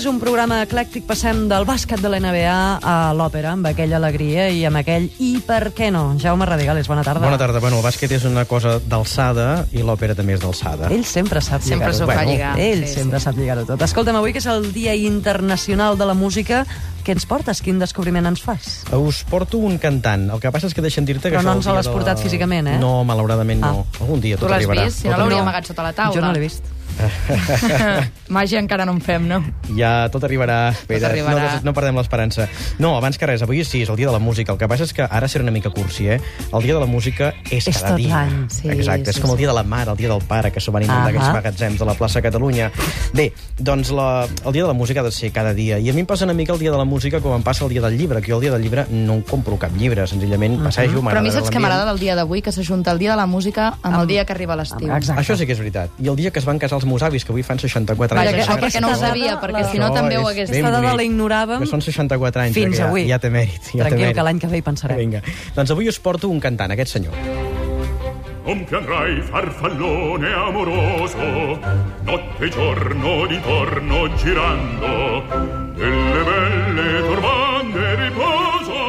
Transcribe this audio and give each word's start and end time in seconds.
és 0.00 0.06
un 0.08 0.16
programa 0.20 0.62
eclèctic. 0.64 1.04
Passem 1.04 1.42
del 1.50 1.66
bàsquet 1.68 2.00
de 2.00 2.08
l'NBA 2.08 2.54
a 2.80 2.94
l'òpera, 3.16 3.50
amb 3.52 3.66
aquella 3.68 3.98
alegria 3.98 4.46
i 4.48 4.62
amb 4.64 4.80
aquell 4.80 5.10
i 5.20 5.34
per 5.44 5.74
què 5.76 5.90
no. 5.92 6.14
Jaume 6.20 6.46
Radigales, 6.48 6.88
bona 6.88 7.02
tarda. 7.04 7.20
Bona 7.26 7.36
tarda. 7.40 7.60
Bueno, 7.60 7.78
el 7.80 7.84
bàsquet 7.84 8.14
és 8.16 8.24
una 8.24 8.46
cosa 8.48 8.78
d'alçada 8.80 9.66
i 9.76 9.84
l'òpera 9.84 10.16
també 10.16 10.38
és 10.38 10.40
d'alçada. 10.40 10.88
Ell 10.94 11.04
sempre 11.04 11.42
sap 11.44 11.60
Sempre 11.60 11.92
lligar-ho. 11.92 11.98
s'ho 11.98 12.08
fa 12.08 12.24
lligar. 12.24 12.54
Ell 12.58 12.86
Sí, 12.86 12.94
sempre 12.94 13.20
sap 13.20 13.36
lligar-ho 13.36 13.66
tot. 13.68 13.82
Escolta'm, 13.84 14.16
avui 14.16 14.32
que 14.32 14.40
és 14.40 14.46
el 14.48 14.72
Dia 14.72 14.94
Internacional 14.96 15.98
de 16.00 16.06
la 16.08 16.14
Música, 16.14 16.64
què 17.04 17.12
ens 17.12 17.26
portes? 17.28 17.60
Quin 17.60 17.78
descobriment 17.78 18.24
ens 18.26 18.40
fas? 18.40 18.84
Us 18.96 19.22
porto 19.28 19.58
un 19.60 19.76
cantant. 19.78 20.30
El 20.32 20.40
que 20.40 20.50
passa 20.50 20.66
és 20.66 20.74
que 20.74 20.80
deixa'm 20.84 21.04
dir-te 21.04 21.28
que... 21.28 21.36
Però 21.36 21.44
no 21.44 21.58
ens 21.60 21.66
l'has 21.68 21.88
portat 21.92 22.20
físicament, 22.24 22.66
eh? 22.72 22.78
No, 22.80 23.04
malauradament 23.04 23.60
no. 23.60 23.86
Algun 24.00 24.20
dia 24.24 24.36
Tu 24.36 24.46
tot 24.46 24.50
l'has 24.50 24.62
arribarà. 24.64 24.88
vist? 24.88 25.02
Si 25.04 25.08
no 25.12 25.18
l'hauria 25.20 25.42
amagat 25.44 25.68
sota 25.68 25.82
la 25.84 25.92
taula. 25.92 26.14
Jo 26.16 26.24
no 26.24 26.32
l'he 26.32 26.40
vist. 26.48 26.64
Màgia 28.30 28.60
encara 28.62 28.84
no 28.86 28.92
en 28.94 29.00
fem, 29.02 29.26
no? 29.28 29.40
Ja 29.76 30.08
tot 30.12 30.24
arribarà. 30.26 30.70
Espera, 30.74 31.08
arribarà. 31.10 31.56
No, 31.60 31.70
no 31.70 31.74
perdem 31.76 31.96
l'esperança. 31.98 32.46
No, 32.82 32.92
abans 32.98 33.18
que 33.18 33.26
res, 33.26 33.42
avui 33.42 33.62
sí, 33.64 33.82
és 33.84 33.90
el 33.90 33.96
dia 33.98 34.06
de 34.10 34.14
la 34.14 34.20
música. 34.22 34.52
El 34.54 34.58
que 34.60 34.68
passa 34.70 34.86
és 34.86 34.92
que 34.96 35.02
ara 35.06 35.28
serà 35.30 35.42
una 35.46 35.54
mica 35.54 35.70
cursi, 35.74 36.06
eh? 36.14 36.20
El 36.52 36.62
dia 36.62 36.74
de 36.76 36.80
la 36.80 36.86
música 36.90 37.32
és, 37.50 37.66
És 37.66 37.78
cada 37.78 37.94
tot 37.94 37.98
dia. 38.02 38.22
sí, 38.48 38.68
Exacte, 38.70 39.10
és 39.10 39.16
sí, 39.16 39.22
com 39.22 39.30
el 39.32 39.36
sí. 39.36 39.42
dia 39.44 39.50
de 39.50 39.56
la 39.56 39.64
mare, 39.64 39.90
el 39.90 39.96
dia 39.98 40.08
del 40.12 40.22
pare, 40.26 40.52
que 40.52 40.60
s'ho 40.60 40.72
van 40.72 40.84
inundar 40.84 41.08
Ahà. 41.08 41.14
aquells 41.14 41.34
magatzems 41.34 41.78
de 41.80 41.88
la 41.90 41.94
plaça 41.94 42.22
Catalunya. 42.22 42.70
Bé, 43.14 43.32
doncs 43.58 43.90
la, 43.90 44.26
el 44.44 44.52
dia 44.52 44.62
de 44.62 44.68
la 44.68 44.74
música 44.78 45.00
ha 45.00 45.04
de 45.04 45.12
ser 45.12 45.32
cada 45.32 45.54
dia. 45.54 45.78
I 45.78 45.90
a 45.90 45.92
mi 45.96 46.00
em 46.04 46.06
passa 46.06 46.24
una 46.24 46.34
mica 46.34 46.52
el 46.52 46.58
dia 46.60 46.70
de 46.70 46.78
la 46.78 46.84
música 46.84 47.20
com 47.20 47.34
em 47.34 47.42
passa 47.42 47.64
el 47.64 47.70
dia 47.70 47.80
del 47.82 47.96
llibre, 47.98 48.20
que 48.22 48.30
jo 48.30 48.36
el 48.38 48.42
dia 48.46 48.52
del 48.52 48.62
llibre 48.62 48.86
no 48.90 49.14
em 49.18 49.22
compro 49.22 49.58
cap 49.58 49.74
llibre, 49.76 50.06
senzillament 50.06 50.60
passejo, 50.62 51.02
Però 51.02 51.18
a 51.18 51.22
mi 51.22 51.30
saps 51.30 51.48
què 51.48 51.54
l'ambient. 51.58 51.62
m'agrada 51.66 51.86
del 51.90 51.98
dia 52.00 52.14
d'avui? 52.18 52.42
Que 52.42 52.52
s'ajunta 52.52 52.92
el 52.92 52.98
dia 52.98 53.12
de 53.12 53.16
la 53.18 53.26
música 53.26 53.74
amb 53.82 54.00
el 54.00 54.06
dia 54.06 54.24
que 54.24 54.32
arriba 54.32 54.56
l'estiu. 54.56 54.90
Exacte. 54.90 55.20
Això 55.22 55.36
sí 55.36 55.46
que 55.46 55.52
és 55.56 55.58
veritat. 55.58 55.90
I 55.98 56.08
el 56.08 56.16
dia 56.16 56.30
que 56.30 56.38
es 56.38 56.44
van 56.44 56.58
casar 56.58 56.79
els 56.80 56.88
meus 56.88 57.02
avis, 57.06 57.24
que 57.24 57.32
avui 57.34 57.44
fan 57.46 57.60
64 57.60 58.16
Vaja, 58.16 58.32
anys. 58.32 58.42
això 58.48 58.56
perquè 58.58 58.80
no 58.82 58.90
ho 58.90 58.98
sabia, 58.98 59.36
perquè 59.40 59.64
si 59.70 59.78
no 59.78 59.92
també 59.94 60.16
ho 60.18 60.24
és 60.24 60.32
hagués... 60.32 60.50
Aquesta 60.50 60.70
dada 60.80 60.94
la 60.96 61.04
ignoràvem 61.06 61.60
Que 61.62 61.70
són 61.70 61.84
64 61.84 62.42
anys. 62.48 62.56
fins 62.56 62.76
ja, 62.80 62.88
avui. 62.88 63.06
Ja 63.08 63.18
té 63.22 63.30
mèrit. 63.30 63.60
Ja 63.74 63.84
té 63.84 63.90
Tranquil, 63.90 64.06
mèrit. 64.08 64.16
que 64.16 64.24
l'any 64.26 64.40
que 64.40 64.48
ve 64.50 64.58
hi 64.58 64.66
pensarem. 64.66 64.98
Vinga. 65.04 65.22
Doncs 65.54 65.70
avui 65.76 65.88
us 65.92 66.00
porto 66.00 66.28
un 66.32 66.40
cantant, 66.40 66.72
aquest 66.72 66.96
senyor. 66.98 67.14
Non 68.50 68.64
piangrai 68.66 69.20
farfallone 69.30 70.30
amoroso, 70.34 71.26
notte 72.08 72.46
e 72.46 72.50
giorno 72.50 73.26
d'intorno 73.30 74.00
girando, 74.16 75.22
delle 75.76 76.22
belle 76.24 76.88
turbande 77.06 77.94
riposo, 78.00 78.80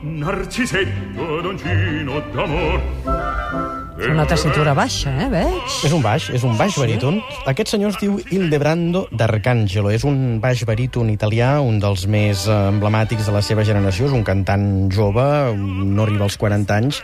narcisetto 0.00 1.40
doncino 1.42 2.22
d'amor. 2.32 3.83
Una 3.94 4.24
tessitura 4.26 4.72
baixa, 4.74 5.12
eh, 5.22 5.28
veig? 5.30 5.74
És 5.86 5.92
un 5.94 6.00
baix, 6.02 6.24
és 6.34 6.42
un 6.42 6.56
baix 6.58 6.74
baríton. 6.74 7.20
Aquest 7.46 7.70
senyor 7.70 7.92
es 7.92 7.98
diu 8.00 8.16
Ildebrando 8.34 9.04
d'Arcangelo. 9.14 9.92
És 9.94 10.02
un 10.02 10.40
baix 10.42 10.64
baríton 10.66 11.12
italià, 11.12 11.60
un 11.62 11.78
dels 11.78 12.08
més 12.10 12.42
eh, 12.48 12.56
emblemàtics 12.72 13.28
de 13.28 13.34
la 13.36 13.42
seva 13.46 13.62
generació. 13.62 14.08
És 14.08 14.16
un 14.16 14.24
cantant 14.26 14.90
jove, 14.90 15.22
no 15.54 16.02
arriba 16.02 16.26
als 16.26 16.34
40 16.42 16.74
anys, 16.74 16.98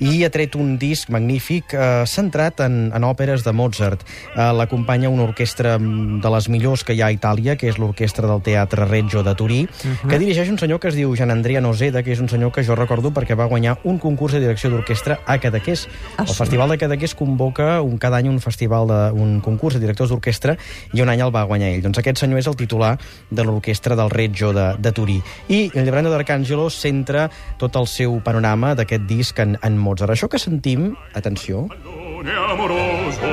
i 0.00 0.24
ha 0.24 0.30
tret 0.32 0.56
un 0.56 0.78
disc 0.80 1.10
magnífic 1.12 1.74
eh, 1.76 2.06
centrat 2.08 2.64
en, 2.64 2.88
en 2.96 3.04
òperes 3.04 3.44
de 3.44 3.52
Mozart. 3.52 4.06
Eh, 4.32 4.48
L'acompanya 4.56 5.12
una 5.12 5.28
orquestra 5.28 5.76
mm, 5.76 6.22
de 6.24 6.32
les 6.38 6.48
millors 6.48 6.86
que 6.88 6.96
hi 6.96 7.04
ha 7.04 7.10
a 7.12 7.16
Itàlia, 7.18 7.58
que 7.60 7.68
és 7.68 7.76
l'orquestra 7.76 8.24
del 8.32 8.40
Teatre 8.48 8.88
Reggio 8.88 9.20
de 9.22 9.36
Turí, 9.36 9.60
que 10.08 10.16
dirigeix 10.16 10.48
un 10.48 10.58
senyor 10.58 10.80
que 10.80 10.88
es 10.88 10.96
diu 10.96 11.12
Gian 11.20 11.36
Andrea 11.36 11.60
Noseda, 11.60 12.00
que 12.02 12.16
és 12.16 12.24
un 12.24 12.32
senyor 12.32 12.56
que 12.56 12.64
jo 12.64 12.80
recordo 12.80 13.12
perquè 13.12 13.36
va 13.36 13.44
guanyar 13.44 13.76
un 13.84 14.00
concurs 14.00 14.32
de 14.32 14.40
direcció 14.40 14.72
d'orquestra 14.72 15.20
a 15.28 15.36
Cadaqués. 15.36 15.84
El 16.30 16.36
Festival 16.36 16.70
de 16.70 16.78
Cadaqués 16.78 17.16
convoca 17.18 17.80
un, 17.82 17.96
cada 17.98 18.20
any 18.20 18.28
un 18.30 18.38
festival 18.38 18.86
de, 18.86 18.98
un 19.18 19.40
concurs 19.42 19.74
de 19.74 19.80
directors 19.82 20.12
d'orquestra 20.12 20.54
i 20.94 21.02
un 21.02 21.10
any 21.10 21.24
el 21.24 21.32
va 21.34 21.42
guanyar 21.50 21.72
ell. 21.74 21.82
Doncs 21.82 21.98
aquest 21.98 22.22
senyor 22.22 22.38
és 22.38 22.46
el 22.46 22.54
titular 22.60 22.92
de 23.30 23.46
l'orquestra 23.46 23.98
del 23.98 24.12
Reggio 24.14 24.52
de, 24.54 24.68
de 24.78 24.92
Turí. 24.94 25.18
I 25.50 25.60
el 25.74 25.82
Llebrando 25.88 26.14
d'Arcangelo 26.14 26.68
centra 26.70 27.26
tot 27.58 27.74
el 27.80 27.90
seu 27.90 28.20
panorama 28.22 28.76
d'aquest 28.78 29.10
disc 29.10 29.42
en, 29.42 29.58
en 29.58 29.80
Mozart. 29.82 30.14
Això 30.14 30.30
que 30.30 30.38
sentim, 30.38 30.92
atenció, 31.18 31.66
amoroso, 32.50 33.30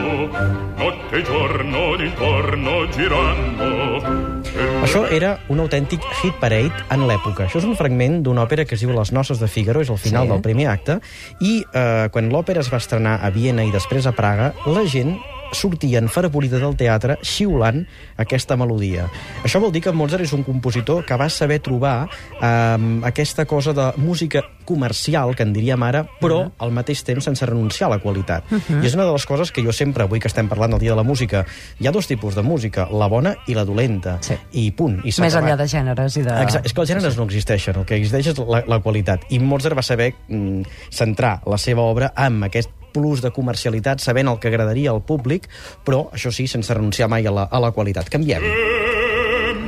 notte 0.77 1.17
e 1.17 1.23
giorno 1.23 1.97
d'intorno 1.97 2.91
girando. 2.91 4.46
Això 4.57 5.03
era 5.13 5.35
un 5.53 5.59
autèntic 5.59 6.01
hit 6.23 6.37
parade 6.41 6.71
en 6.93 7.03
l'època. 7.09 7.45
Això 7.45 7.59
és 7.61 7.65
un 7.67 7.75
fragment 7.77 8.21
d'una 8.25 8.45
òpera 8.47 8.65
que 8.65 8.75
es 8.77 8.81
diu 8.81 8.93
Les 8.95 9.11
noces 9.13 9.39
de 9.39 9.47
Figaro, 9.51 9.81
és 9.81 9.89
el 9.89 9.97
final 10.01 10.25
Sí. 10.25 10.31
del 10.31 10.41
primer 10.41 10.67
acte, 10.71 10.99
i 11.39 11.63
eh, 11.73 12.07
quan 12.11 12.29
l'òpera 12.31 12.61
es 12.61 12.71
va 12.73 12.77
estrenar 12.77 13.19
a 13.21 13.29
Viena 13.29 13.63
i 13.63 13.71
després 13.71 14.07
a 14.07 14.13
Praga, 14.13 14.53
la 14.65 14.85
gent 14.85 15.17
sortia 15.53 16.01
enfervorida 16.03 16.59
del 16.61 16.75
teatre 16.79 17.17
xiulant 17.23 17.83
aquesta 18.17 18.57
melodia. 18.59 19.07
Això 19.45 19.61
vol 19.63 19.73
dir 19.73 19.83
que 19.85 19.93
Mozart 19.95 20.25
és 20.25 20.33
un 20.35 20.43
compositor 20.47 21.05
que 21.05 21.17
va 21.19 21.29
saber 21.29 21.59
trobar 21.63 22.07
eh, 22.07 23.01
aquesta 23.07 23.45
cosa 23.45 23.73
de 23.73 23.91
música 23.97 24.43
comercial, 24.67 25.33
que 25.35 25.45
en 25.47 25.53
diríem 25.55 25.81
ara, 25.87 26.03
però 26.19 26.41
al 26.59 26.73
mateix 26.75 27.01
temps 27.07 27.23
sense 27.23 27.45
renunciar 27.47 27.87
a 27.87 27.93
la 27.95 28.01
qualitat. 28.03 28.49
I 28.51 28.83
és 28.89 28.97
una 28.97 29.05
de 29.07 29.13
les 29.15 29.25
coses 29.25 29.53
que 29.55 29.63
jo 29.63 29.71
sempre, 29.71 30.03
avui 30.03 30.19
que 30.19 30.27
estem 30.27 30.49
parlant 30.51 30.75
del 30.75 30.83
Dia 30.83 30.91
de 30.91 30.99
la 30.99 31.05
Música, 31.07 31.45
hi 31.79 31.87
ha 31.87 31.93
dos 31.95 32.09
tipus 32.09 32.35
de 32.35 32.43
música, 32.43 32.89
la 32.91 33.07
bona 33.07 33.33
i 33.47 33.55
la 33.55 33.63
dolenta. 33.65 34.17
Sí. 34.25 34.35
I 34.59 34.69
punt. 34.75 34.99
I 35.07 35.15
Més 35.23 35.39
enllà 35.39 35.55
de 35.59 35.69
gèneres 35.71 36.19
i 36.19 36.25
de... 36.27 36.35
Exacte. 36.43 36.67
És 36.67 36.75
que 36.75 36.83
els 36.83 36.91
gèneres 36.91 37.17
no 37.17 37.27
existeixen, 37.29 37.79
el 37.79 37.87
que 37.87 37.95
existeix 38.01 38.33
és 38.33 38.43
la, 38.43 38.63
la 38.67 38.81
qualitat. 38.83 39.23
I 39.31 39.39
Mozart 39.39 39.79
va 39.79 39.85
saber 39.85 40.11
mm, 40.27 40.67
centrar 40.91 41.37
la 41.47 41.59
seva 41.61 41.87
obra 41.87 42.11
amb 42.27 42.49
aquest 42.49 42.75
plus 42.97 43.21
de 43.21 43.29
comercialitat, 43.31 44.01
sabent 44.01 44.33
el 44.33 44.41
que 44.41 44.49
agradaria 44.49 44.89
al 44.91 45.03
públic, 45.05 45.45
però, 45.85 46.07
això 46.17 46.33
sí, 46.33 46.49
sense 46.49 46.73
renunciar 46.73 47.07
mai 47.13 47.29
a 47.29 47.31
la, 47.37 47.45
a 47.45 47.61
la 47.61 47.71
qualitat. 47.77 48.09
Canviem. 48.09 48.41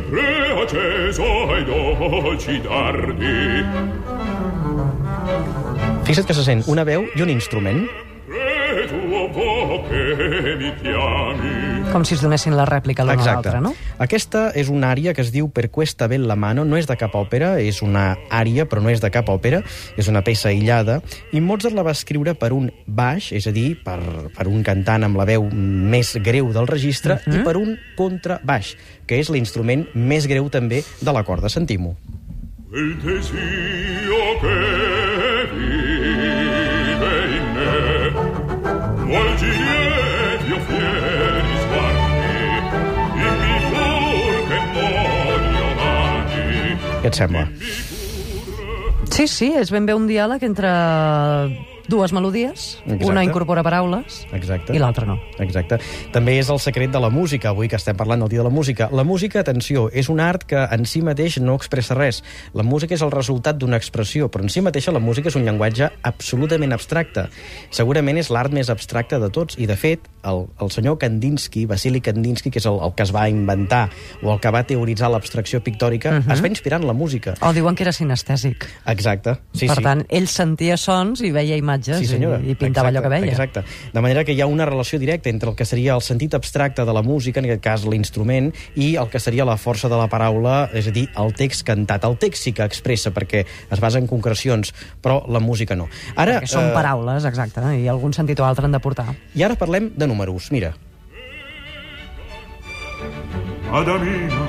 Sempre 0.10 0.28
acceso 0.66 1.24
ai 1.54 1.64
dolci 1.70 2.60
dardi, 2.66 3.64
Fixa't 6.10 6.26
que 6.26 6.34
se 6.34 6.42
sent 6.42 6.64
una 6.66 6.82
veu 6.88 7.04
i 7.14 7.22
un 7.22 7.30
instrument. 7.30 7.84
e 8.30 8.86
tuo 8.90 9.84
che 9.88 10.56
mi 10.58 10.74
chiami. 10.82 11.69
Com 11.90 12.04
si 12.06 12.14
es 12.14 12.22
donessin 12.22 12.54
la 12.54 12.68
rèplica 12.70 13.02
l'una 13.02 13.18
a 13.18 13.26
l'altra, 13.26 13.60
no? 13.64 13.72
Aquesta 13.98 14.50
és 14.58 14.70
una 14.70 14.92
ària 14.94 15.16
que 15.18 15.24
es 15.26 15.32
diu 15.34 15.48
Per 15.50 15.66
questa 15.74 16.06
bella 16.08 16.36
mano, 16.38 16.66
no 16.66 16.78
és 16.78 16.86
de 16.86 16.96
cap 17.00 17.16
òpera, 17.18 17.56
és 17.58 17.82
una 17.82 18.14
ària, 18.30 18.68
però 18.70 18.84
no 18.86 18.92
és 18.94 19.02
de 19.02 19.10
cap 19.10 19.30
òpera, 19.34 19.64
és 19.98 20.10
una 20.12 20.22
peça 20.26 20.52
aïllada, 20.52 21.00
i 21.34 21.42
Mozart 21.42 21.74
la 21.74 21.84
va 21.88 21.96
escriure 21.98 22.36
per 22.38 22.52
un 22.54 22.70
baix, 22.86 23.32
és 23.34 23.50
a 23.50 23.54
dir, 23.56 23.74
per, 23.84 23.98
per 24.36 24.48
un 24.48 24.62
cantant 24.64 25.08
amb 25.08 25.18
la 25.18 25.26
veu 25.26 25.50
més 25.50 26.14
greu 26.22 26.54
del 26.54 26.70
registre, 26.70 27.18
uh 27.18 27.26
-huh. 27.26 27.42
i 27.42 27.44
per 27.44 27.58
un 27.58 27.78
contrabaix, 27.98 28.76
que 29.08 29.20
és 29.20 29.30
l'instrument 29.30 29.88
més 29.94 30.28
greu 30.28 30.50
també 30.50 30.84
de 31.02 31.12
la 31.12 31.24
corda. 31.24 31.50
Sentim-ho. 31.50 31.96
Quel 32.70 33.00
desio 33.02 34.22
che 34.42 35.48
vive 35.58 35.79
Què 47.00 47.08
et 47.08 47.16
sembla? 47.16 47.48
Sí, 49.10 49.26
sí, 49.32 49.54
és 49.56 49.72
ben 49.72 49.88
bé 49.88 49.96
un 49.96 50.08
diàleg 50.10 50.44
entre 50.44 50.70
dues 51.90 52.14
melodies. 52.14 52.78
Exacte. 52.86 53.08
Una 53.10 53.24
incorpora 53.26 53.64
paraules 53.66 54.22
Exacte. 54.32 54.76
i 54.76 54.80
l'altra 54.80 55.08
no. 55.10 55.18
Exacte. 55.42 55.80
També 56.14 56.38
és 56.40 56.52
el 56.54 56.62
secret 56.62 56.94
de 56.94 57.02
la 57.02 57.10
música, 57.10 57.50
avui 57.50 57.68
que 57.68 57.80
estem 57.80 57.98
parlant 57.98 58.22
del 58.24 58.30
dia 58.30 58.44
de 58.44 58.48
la 58.48 58.54
música. 58.54 58.88
La 58.94 59.04
música, 59.04 59.42
atenció, 59.42 59.88
és 59.90 60.08
un 60.14 60.22
art 60.24 60.46
que 60.48 60.62
en 60.62 60.86
si 60.86 61.02
mateix 61.02 61.40
no 61.42 61.58
expressa 61.58 61.98
res. 61.98 62.22
La 62.54 62.64
música 62.64 62.94
és 62.96 63.04
el 63.04 63.12
resultat 63.12 63.58
d'una 63.58 63.80
expressió, 63.82 64.30
però 64.30 64.46
en 64.46 64.54
si 64.54 64.62
mateixa 64.62 64.94
la 64.94 65.02
música 65.04 65.34
és 65.34 65.36
un 65.40 65.48
llenguatge 65.48 65.90
absolutament 66.04 66.78
abstracte. 66.78 67.28
Segurament 67.72 68.22
és 68.22 68.30
l'art 68.30 68.54
més 68.54 68.70
abstracte 68.70 69.20
de 69.20 69.32
tots, 69.34 69.58
i 69.58 69.66
de 69.66 69.76
fet, 69.76 70.06
el, 70.24 70.48
el 70.60 70.72
senyor 70.72 70.98
Kandinsky, 71.00 71.66
Vasily 71.66 72.02
Kandinsky, 72.02 72.52
que 72.52 72.60
és 72.60 72.66
el, 72.66 72.80
el 72.84 72.94
que 72.96 73.04
es 73.04 73.14
va 73.16 73.28
inventar 73.30 73.90
o 74.24 74.34
el 74.34 74.40
que 74.40 74.52
va 74.52 74.64
teoritzar 74.68 75.10
l'abstracció 75.12 75.62
pictòrica, 75.64 76.10
uh 76.12 76.20
-huh. 76.20 76.34
es 76.34 76.44
va 76.44 76.48
inspirar 76.48 76.82
en 76.82 76.88
la 76.88 76.94
música. 76.94 77.36
O 77.42 77.54
diuen 77.54 77.76
que 77.76 77.84
era 77.84 77.92
sinestèsic. 77.92 78.68
Exacte. 78.86 79.38
Sí, 79.54 79.68
per 79.68 79.78
sí. 79.78 79.84
tant, 79.84 80.06
ell 80.10 80.28
sentia 80.28 80.78
sons 80.78 81.22
i 81.22 81.32
veia 81.32 81.56
imatges 81.56 82.00
Sí, 82.00 82.06
senyora. 82.06 82.40
i, 82.40 82.52
i 82.52 82.56
pintava 82.56 82.90
exacte, 82.90 82.98
allò 82.98 83.02
que 83.04 83.22
veia. 83.22 83.32
Exacte. 83.32 83.64
De 83.94 84.02
manera 84.02 84.24
que 84.24 84.34
hi 84.34 84.42
ha 84.42 84.48
una 84.48 84.66
relació 84.66 85.00
directa 85.00 85.30
entre 85.30 85.50
el 85.50 85.56
que 85.56 85.66
seria 85.66 85.96
el 85.96 86.02
sentit 86.02 86.34
abstracte 86.34 86.86
de 86.86 86.94
la 86.94 87.02
música, 87.02 87.40
en 87.40 87.46
aquest 87.46 87.62
cas 87.62 87.86
l'instrument, 87.86 88.54
i 88.76 88.96
el 88.96 89.10
que 89.10 89.20
seria 89.20 89.46
la 89.46 89.58
força 89.58 89.90
de 89.90 89.98
la 89.98 90.08
paraula, 90.08 90.70
és 90.74 90.88
a 90.88 90.92
dir, 90.92 91.08
el 91.18 91.34
text 91.34 91.66
cantat. 91.66 92.04
El 92.04 92.18
text 92.18 92.44
sí 92.44 92.54
que 92.54 92.64
expressa 92.64 93.12
perquè 93.12 93.46
es 93.72 93.80
basa 93.80 94.00
en 94.00 94.08
concrecions, 94.08 94.74
però 95.02 95.24
la 95.28 95.40
música 95.40 95.76
no. 95.76 95.88
Ara, 96.16 96.40
Perquè 96.40 96.48
són 96.48 96.70
eh, 96.70 96.74
paraules, 96.74 97.26
exacte, 97.26 97.62
i 97.80 97.88
algun 97.88 98.14
sentit 98.14 98.40
o 98.40 98.46
altre 98.46 98.66
han 98.66 98.76
de 98.76 98.80
portar. 98.80 99.16
I 99.36 99.44
ara 99.44 99.56
parlem 99.56 99.92
de 99.96 100.09
números. 100.10 100.50
Mira, 100.52 100.74
Adamina, 103.72 104.48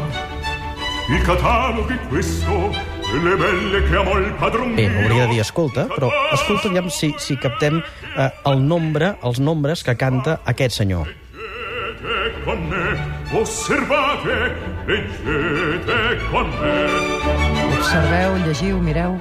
il 1.10 1.22
catalogo 1.22 1.86
è 1.88 1.98
questo, 2.08 2.72
delle 3.12 3.36
belle 3.36 3.82
che 3.88 3.96
amò 3.96 4.16
il 4.16 4.32
padron 4.40 4.74
bé, 4.74 4.86
hauria 4.86 5.26
de 5.26 5.34
dir 5.34 5.40
escolta, 5.40 5.84
però 5.84 6.10
escolta 6.32 6.68
aviam 6.68 6.88
si, 6.88 7.14
si 7.18 7.36
captem 7.36 7.82
eh, 8.16 8.30
el 8.46 8.62
nombre, 8.64 9.16
els 9.22 9.38
nombres 9.38 9.84
que 9.84 9.94
canta 9.96 10.40
aquest 10.44 10.80
senyor. 10.80 11.12
Con 12.44 12.62
me, 12.70 12.96
Osservate, 13.36 14.36
leggete 14.86 16.18
con 16.30 16.48
me. 16.48 16.72
Observeu, 17.76 18.38
llegiu, 18.46 18.80
mireu. 18.80 19.18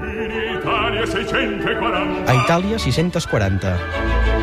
In 0.00 0.32
Italia 0.56 1.04
640. 1.06 2.24
A 2.30 2.34
Itàlia, 2.34 2.78
640. 2.78 4.35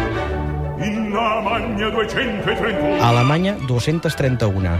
Lamagna 1.23 1.87
231. 1.89 2.99
A 2.99 3.07
Alemanya, 3.09 3.55
231. 3.67 4.79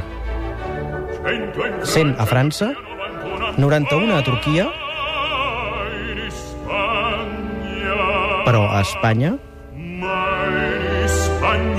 100 1.84 2.20
a 2.20 2.26
França, 2.26 2.74
91 3.56 4.16
a 4.16 4.22
Turquia, 4.22 4.68
però 8.44 8.68
a 8.68 8.82
Espanya, 8.82 9.40
Ma 9.74 10.44
in 11.56 11.78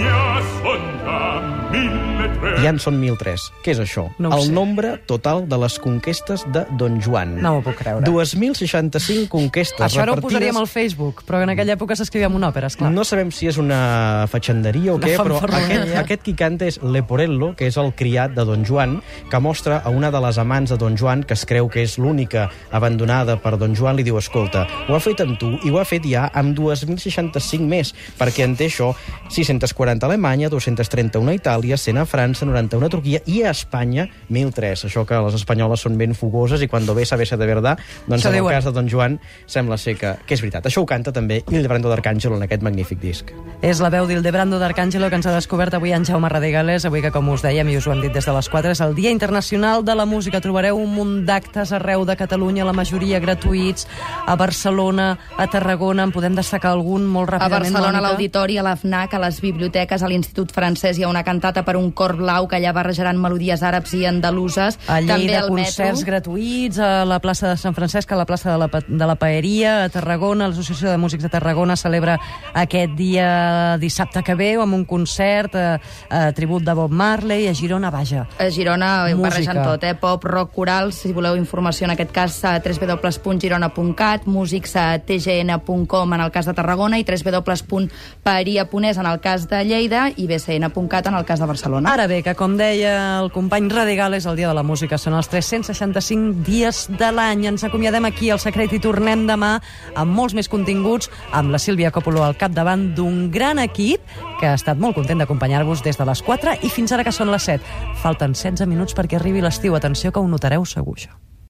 Ja 2.65 2.71
en 2.73 2.79
són 2.81 2.97
1.003. 3.01 3.43
Què 3.65 3.73
és 3.75 3.81
això? 3.83 4.07
No 4.23 4.31
el 4.37 4.47
sé. 4.47 4.53
nombre 4.55 4.91
total 5.09 5.45
de 5.49 5.59
les 5.61 5.77
conquestes 5.83 6.45
de 6.55 6.65
Don 6.79 7.01
Joan. 7.03 7.35
No 7.43 7.57
m'ho 7.57 7.63
puc 7.67 7.77
creure. 7.81 8.05
2.065 8.07 9.29
conquestes 9.33 9.83
Això 9.85 10.03
ara 10.03 10.15
ho 10.15 10.17
repartides... 10.17 10.39
posaríem 10.39 10.61
al 10.61 10.69
Facebook, 10.71 11.25
però 11.29 11.43
en 11.45 11.53
aquella 11.53 11.75
època 11.77 11.97
s'escrivia 11.99 12.31
amb 12.31 12.39
una 12.39 12.51
òpera, 12.53 12.71
esclar. 12.73 12.93
No 12.95 13.05
sabem 13.05 13.33
si 13.35 13.49
és 13.51 13.59
una 13.61 14.27
fatxanderia 14.33 14.95
o 14.95 14.99
Una 15.01 15.09
què, 15.09 15.17
però 15.21 15.41
aquest, 15.45 15.95
aquest 16.05 16.25
qui 16.25 16.37
canta 16.39 16.69
és 16.71 16.79
Leporello, 16.81 17.53
que 17.59 17.69
és 17.69 17.79
el 17.81 17.93
criat 17.99 18.37
de 18.37 18.47
Don 18.49 18.65
Joan, 18.65 18.99
que 19.31 19.43
mostra 19.45 19.81
a 19.85 19.93
una 19.93 20.13
de 20.15 20.23
les 20.25 20.41
amants 20.41 20.73
de 20.73 20.81
Don 20.81 20.97
Joan, 21.01 21.25
que 21.25 21.37
es 21.37 21.45
creu 21.49 21.69
que 21.73 21.85
és 21.85 21.99
l'única 22.01 22.49
abandonada 22.73 23.37
per 23.41 23.57
Don 23.61 23.77
Joan, 23.77 23.99
li 23.99 24.07
diu, 24.07 24.19
escolta, 24.21 24.67
ho 24.89 24.97
ha 24.97 25.03
fet 25.03 25.25
amb 25.25 25.39
tu 25.41 25.55
i 25.65 25.73
ho 25.73 25.81
ha 25.81 25.87
fet 25.89 26.07
ja 26.09 26.29
amb 26.33 26.57
2.065 26.57 27.69
més, 27.69 27.93
perquè 28.21 28.47
en 28.49 28.57
té 28.57 28.71
això 28.73 28.93
640 29.29 30.05
a 30.05 30.13
Alemanya, 30.13 30.49
231 30.53 31.33
a 31.33 31.37
Itàlia, 31.37 31.64
100 31.73 32.03
a 32.03 32.07
França, 32.07 32.47
91 32.47 32.87
a 32.87 32.93
Turquia 32.93 33.23
i 33.27 33.43
a 33.43 33.53
Espanya 33.55 34.09
1.003. 34.29 34.87
Això 34.89 35.05
que 35.09 35.19
les 35.27 35.39
espanyoles 35.41 35.85
són 35.85 35.97
ben 35.99 36.15
fogoses 36.15 36.63
i 36.63 36.69
quan 36.69 36.85
ve 36.85 37.07
sabe 37.07 37.25
de 37.25 37.47
verdad, 37.47 37.79
doncs 38.07 38.27
en 38.27 38.35
el 38.35 38.47
cas 38.47 38.65
de 38.65 38.73
Don 38.73 38.89
Joan 38.89 39.19
sembla 39.47 39.79
ser 39.79 39.97
que, 39.97 40.15
que 40.27 40.35
és 40.37 40.43
veritat. 40.43 40.67
Això 40.67 40.83
ho 40.83 40.87
canta 40.87 41.13
també 41.13 41.43
Hildebrando 41.51 41.89
d'Arcàngelo 41.91 42.37
en 42.37 42.45
aquest 42.47 42.63
magnífic 42.63 43.01
disc. 43.01 43.33
És 43.65 43.81
la 43.81 43.91
veu 43.91 44.07
d'Ildebrando 44.07 44.59
d'Arcàngelo 44.61 45.09
que 45.11 45.19
ens 45.21 45.27
ha 45.27 45.35
descobert 45.35 45.75
avui 45.75 45.95
en 45.97 46.05
Jaume 46.05 46.29
Radigales, 46.29 46.85
avui 46.85 47.03
que, 47.03 47.13
com 47.15 47.29
us 47.33 47.45
dèiem 47.45 47.71
i 47.73 47.79
us 47.79 47.89
ho 47.89 47.95
hem 47.95 48.03
dit 48.05 48.13
des 48.13 48.27
de 48.27 48.35
les 48.37 48.49
4, 48.51 48.75
és 48.75 48.83
el 48.85 48.95
Dia 48.95 49.13
Internacional 49.15 49.85
de 49.85 49.95
la 49.95 50.07
Música. 50.07 50.41
Trobareu 50.45 50.79
un 50.81 50.91
munt 50.95 51.15
d'actes 51.27 51.73
arreu 51.73 52.05
de 52.05 52.17
Catalunya, 52.17 52.67
la 52.67 52.77
majoria 52.77 53.21
gratuïts, 53.23 53.89
a 54.27 54.37
Barcelona, 54.37 55.15
a 55.39 55.47
Tarragona, 55.51 56.05
en 56.05 56.13
podem 56.15 56.37
destacar 56.37 56.75
algun 56.75 57.07
molt 57.07 57.31
A 57.31 57.39
ràpidament. 57.39 57.73
Barcelona, 57.73 57.99
a 57.99 58.07
l'Auditori, 58.09 58.59
a 58.59 58.67
l'AFNAC, 58.67 59.15
a 59.15 59.23
les 59.27 59.41
biblioteques, 59.41 60.03
a 60.03 60.11
l'Institut 60.11 60.53
Francès 60.55 60.99
hi 60.99 61.05
ha 61.05 61.13
una 61.13 61.25
cantata 61.25 61.54
per 61.63 61.77
un 61.77 61.93
cor 61.93 62.17
blau 62.17 62.49
que 62.49 62.57
allà 62.57 62.73
barrejaran 62.75 63.21
melodies 63.21 63.63
àrabs 63.63 63.95
i 63.95 64.05
andaluses. 64.07 64.79
A 64.89 64.99
També 64.99 65.15
Lleida, 65.29 65.43
al 65.45 65.49
concerts 65.49 66.01
metro. 66.01 66.11
gratuïts, 66.11 66.79
a 66.79 67.05
la 67.05 67.21
plaça 67.21 67.49
de 67.53 67.57
Sant 67.57 67.75
Francesc, 67.75 68.11
a 68.11 68.17
la 68.17 68.27
plaça 68.27 68.51
de 68.51 68.59
la, 68.59 68.69
de 68.89 69.07
la 69.07 69.15
Paeria, 69.15 69.85
a 69.85 69.89
Tarragona, 69.89 70.49
l'Associació 70.49 70.91
de 70.91 70.99
Músics 70.99 71.23
de 71.23 71.29
Tarragona 71.29 71.77
celebra 71.77 72.19
aquest 72.55 72.97
dia 72.97 73.77
dissabte 73.79 74.23
que 74.23 74.35
ve 74.35 74.55
amb 74.57 74.75
un 74.75 74.85
concert 74.85 75.55
a, 75.55 75.79
a 76.11 76.33
tribut 76.33 76.63
de 76.65 76.73
Bob 76.75 76.91
Marley, 76.91 77.47
a 77.49 77.55
Girona, 77.55 77.91
vaja. 77.91 78.27
A 78.39 78.51
Girona 78.51 79.05
Música. 79.15 79.29
barregen 79.29 79.63
tot, 79.63 79.85
eh? 79.85 79.95
pop, 79.95 80.25
rock, 80.25 80.53
corals, 80.55 80.95
si 81.05 81.13
voleu 81.13 81.37
informació 81.37 81.85
en 81.85 81.91
aquest 81.93 82.11
cas 82.13 82.41
a 82.45 82.57
www.girona.cat, 82.65 84.27
músics 84.27 84.77
a 84.77 84.99
tgn.com 84.99 86.15
en 86.15 86.21
el 86.21 86.31
cas 86.33 86.47
de 86.47 86.55
Tarragona 86.55 86.99
i 86.99 87.05
www.paria.es 87.05 88.97
en 88.99 89.07
el 89.07 89.21
cas 89.21 89.49
de 89.49 89.65
Lleida 89.65 90.09
i 90.17 90.27
bcn.cat 90.27 91.07
en 91.11 91.15
el 91.19 91.25
cas 91.25 91.41
de 91.45 91.49
Barcelona. 91.53 91.93
Ara 91.93 92.07
bé, 92.11 92.23
que 92.25 92.35
com 92.35 92.57
deia 92.59 93.21
el 93.21 93.31
company 93.33 93.69
Radigal, 93.71 94.17
és 94.17 94.27
el 94.27 94.37
dia 94.37 94.49
de 94.49 94.57
la 94.57 94.65
música. 94.67 94.99
Són 95.01 95.17
els 95.17 95.29
365 95.31 96.45
dies 96.47 96.85
de 96.91 97.11
l'any. 97.13 97.47
Ens 97.53 97.67
acomiadem 97.67 98.09
aquí 98.09 98.31
al 98.33 98.41
Secret 98.43 98.73
i 98.75 98.81
tornem 98.83 99.27
demà 99.29 99.59
amb 99.95 100.17
molts 100.17 100.35
més 100.37 100.49
continguts, 100.51 101.11
amb 101.33 101.53
la 101.55 101.61
Sílvia 101.63 101.93
Coppolo 101.95 102.25
al 102.25 102.39
capdavant 102.41 102.91
d'un 102.97 103.29
gran 103.35 103.61
equip 103.63 104.01
que 104.41 104.49
ha 104.51 104.57
estat 104.59 104.81
molt 104.81 104.97
content 104.99 105.21
d'acompanyar-vos 105.23 105.85
des 105.85 106.01
de 106.01 106.09
les 106.09 106.25
4 106.25 106.59
i 106.63 106.73
fins 106.73 106.93
ara 106.93 107.05
que 107.05 107.15
són 107.15 107.31
les 107.33 107.51
7. 107.51 107.63
Falten 108.03 108.35
16 108.35 108.67
minuts 108.71 108.97
perquè 108.97 109.21
arribi 109.21 109.45
l'estiu. 109.45 109.77
Atenció 109.77 110.13
que 110.13 110.21
ho 110.21 110.29
notareu 110.29 110.65
segur, 110.65 110.99
això. 110.99 111.34